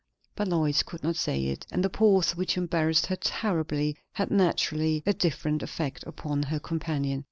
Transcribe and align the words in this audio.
But 0.33 0.47
Lois 0.47 0.81
could 0.81 1.03
not 1.03 1.15
say 1.15 1.45
it; 1.45 1.67
and 1.71 1.85
the 1.85 1.87
pause, 1.87 2.31
which 2.35 2.57
embarrassed 2.57 3.05
her 3.05 3.15
terribly, 3.15 3.95
had 4.13 4.31
naturally 4.31 5.03
a 5.05 5.13
different 5.13 5.61
effect 5.61 6.03
upon 6.07 6.41
her 6.41 6.59
companion. 6.59 7.19